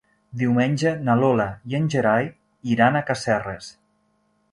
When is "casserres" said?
3.11-3.69